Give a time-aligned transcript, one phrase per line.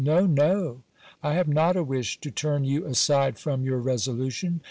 [0.03, 0.81] No, no,
[1.21, 4.59] I have not a wish to turn you aside from your resolution.